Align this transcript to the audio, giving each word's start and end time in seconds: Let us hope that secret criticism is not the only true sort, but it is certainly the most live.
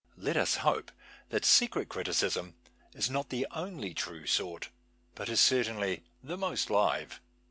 Let 0.17 0.35
us 0.35 0.55
hope 0.65 0.91
that 1.29 1.45
secret 1.45 1.87
criticism 1.87 2.55
is 2.95 3.07
not 3.07 3.29
the 3.29 3.45
only 3.51 3.93
true 3.93 4.25
sort, 4.25 4.69
but 5.13 5.29
it 5.29 5.33
is 5.33 5.39
certainly 5.39 6.01
the 6.23 6.37
most 6.39 6.71
live. 6.71 7.21